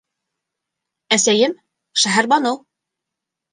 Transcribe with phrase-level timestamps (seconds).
[1.19, 1.55] Әсәйем-
[2.07, 2.61] Шәһәрбаныу.